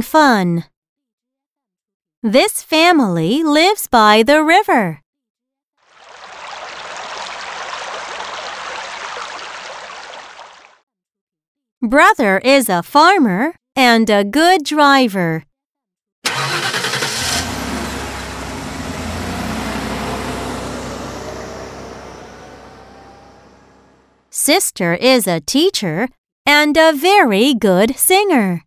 fun. 0.00 0.64
This 2.22 2.62
family 2.62 3.42
lives 3.42 3.88
by 3.88 4.22
the 4.22 4.42
river. 4.42 5.02
Brother 11.82 12.38
is 12.38 12.70
a 12.70 12.82
farmer 12.82 13.54
and 13.76 14.08
a 14.08 14.24
good 14.24 14.64
driver. 14.64 15.44
Sister 24.30 24.94
is 24.94 25.26
a 25.26 25.40
teacher 25.40 26.08
and 26.46 26.78
a 26.78 26.94
very 26.94 27.52
good 27.52 27.94
singer. 27.96 28.65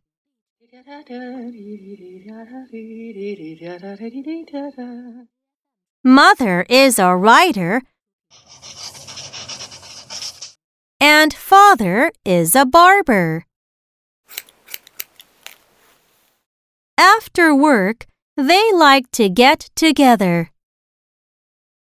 Mother 6.04 6.66
is 6.68 6.98
a 6.98 7.16
writer 7.16 7.84
and 11.00 11.32
father 11.32 12.12
is 12.26 12.56
a 12.56 12.66
barber. 12.66 13.46
After 16.98 17.54
work, 17.54 18.08
they 18.36 18.72
like 18.74 19.12
to 19.12 19.30
get 19.30 19.70
together. 19.76 20.50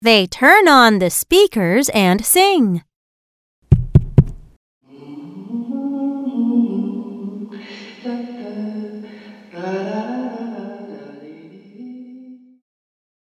They 0.01 0.29
turn 0.29 0.69
on 0.69 1.01
the 1.01 1.11
speakers 1.11 1.89
and 1.89 2.25
sing. 2.25 2.85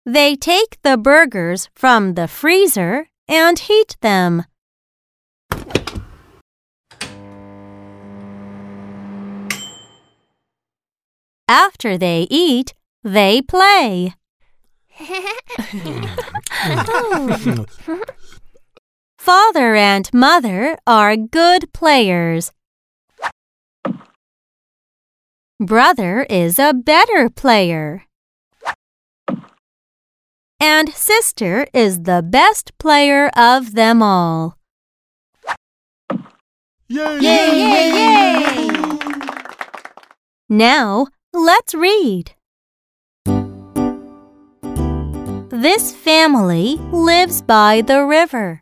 They 0.08 0.36
take 0.36 0.80
the 0.82 0.96
burgers 0.96 1.68
from 1.74 2.14
the 2.14 2.26
freezer 2.26 3.08
and 3.28 3.58
heat 3.58 3.98
them. 4.00 4.46
After 11.46 11.98
they 11.98 12.26
eat, 12.30 12.72
they 13.04 13.42
play. 13.42 14.14
Father 19.18 19.74
and 19.74 20.08
mother 20.14 20.78
are 20.86 21.16
good 21.18 21.70
players. 21.74 22.52
Brother 25.60 26.22
is 26.30 26.58
a 26.58 26.72
better 26.72 27.28
player. 27.28 28.07
And 30.60 30.92
sister 30.92 31.68
is 31.72 32.02
the 32.02 32.20
best 32.20 32.76
player 32.78 33.28
of 33.36 33.74
them 33.74 34.02
all. 34.02 34.56
Yay! 36.88 37.18
Yay, 37.20 37.50
yay, 37.54 37.90
yay! 37.92 38.70
Now, 40.48 41.06
let's 41.32 41.74
read. 41.74 42.32
This 45.50 45.94
family 45.94 46.76
lives 46.90 47.40
by 47.40 47.82
the 47.82 48.04
river. 48.04 48.60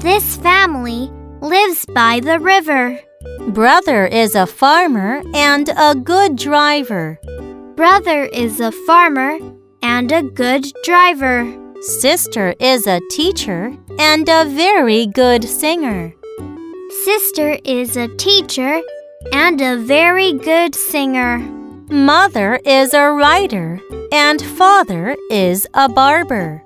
This 0.00 0.36
family 0.36 1.10
lives 1.42 1.84
by 1.86 2.20
the 2.20 2.38
river. 2.38 2.98
Brother 3.48 4.06
is 4.06 4.34
a 4.34 4.46
farmer 4.46 5.22
and 5.34 5.68
a 5.76 5.94
good 5.94 6.36
driver. 6.36 7.18
Brother 7.76 8.24
is 8.24 8.60
a 8.60 8.72
farmer 8.72 9.38
and 9.82 10.12
a 10.12 10.22
good 10.22 10.66
driver. 10.84 11.46
Sister 11.80 12.54
is 12.58 12.86
a 12.86 13.00
teacher 13.10 13.76
and 13.98 14.28
a 14.28 14.44
very 14.44 15.06
good 15.06 15.44
singer. 15.44 16.14
Sister 17.04 17.58
is 17.64 17.96
a 17.96 18.08
teacher 18.16 18.82
and 19.32 19.60
a 19.60 19.76
very 19.78 20.32
good 20.32 20.74
singer. 20.74 21.38
Mother 21.90 22.60
is 22.64 22.94
a 22.94 23.10
writer 23.10 23.80
and 24.12 24.42
father 24.42 25.16
is 25.30 25.66
a 25.74 25.88
barber. 25.88 26.62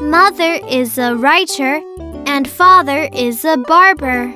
Mother 0.00 0.58
is 0.68 0.98
a 0.98 1.14
writer 1.16 1.82
and 2.26 2.48
father 2.48 3.08
is 3.12 3.44
a 3.44 3.56
barber. 3.56 4.32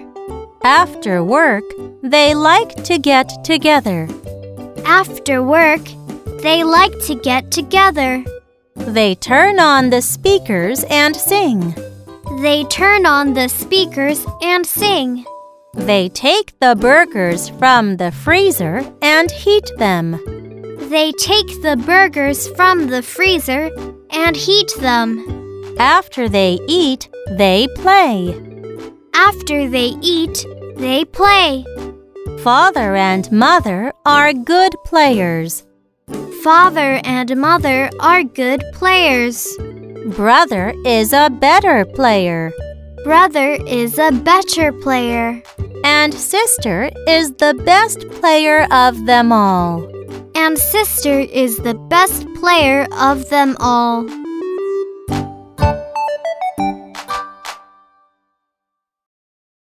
After 0.62 1.22
work, 1.22 1.64
they 2.02 2.34
like 2.34 2.82
to 2.84 2.98
get 2.98 3.44
together. 3.44 4.08
After 4.84 5.42
work, 5.42 5.82
they 6.42 6.64
like 6.64 6.98
to 7.06 7.14
get 7.14 7.50
together. 7.50 8.24
They 8.74 9.14
turn 9.14 9.58
on 9.58 9.90
the 9.90 10.02
speakers 10.02 10.84
and 10.90 11.14
sing. 11.14 11.74
They 12.40 12.64
turn 12.64 13.06
on 13.06 13.34
the 13.34 13.48
speakers 13.48 14.24
and 14.40 14.64
sing. 14.66 15.24
They 15.74 16.08
take 16.08 16.58
the 16.60 16.76
burgers 16.76 17.48
from 17.48 17.96
the 17.96 18.12
freezer 18.12 18.82
and 19.02 19.30
heat 19.30 19.70
them. 19.78 20.12
They 20.88 21.12
take 21.12 21.62
the 21.62 21.76
burgers 21.84 22.48
from 22.48 22.86
the 22.86 23.02
freezer 23.02 23.70
and 24.10 24.36
heat 24.36 24.72
them. 24.78 25.76
After 25.78 26.28
they 26.28 26.58
eat, 26.66 27.08
they 27.30 27.68
play. 27.76 28.34
After 29.12 29.68
they 29.68 29.94
eat, 30.00 30.46
they 30.76 31.04
play. 31.04 31.64
Father 32.42 32.94
and 32.94 33.30
mother 33.30 33.92
are 34.06 34.32
good 34.32 34.74
players. 34.84 35.64
Father 36.42 37.00
and 37.04 37.36
mother 37.36 37.90
are 37.98 38.22
good 38.22 38.62
players. 38.72 39.56
Brother 40.06 40.72
is 40.84 41.12
a 41.12 41.30
better 41.30 41.84
player. 41.84 42.52
Brother 43.02 43.58
is 43.66 43.98
a 43.98 44.12
better 44.12 44.72
player. 44.72 45.42
And 45.84 46.14
sister 46.14 46.90
is 47.08 47.32
the 47.34 47.54
best 47.64 48.08
player 48.20 48.66
of 48.70 49.06
them 49.06 49.32
all. 49.32 49.90
And 50.36 50.56
sister 50.58 51.18
is 51.18 51.56
the 51.56 51.74
best 51.74 52.26
player 52.34 52.86
of 52.92 53.28
them 53.30 53.56
all. 53.58 54.06